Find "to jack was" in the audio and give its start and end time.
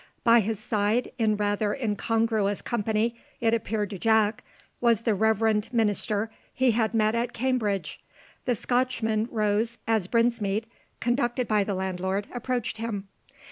3.91-5.01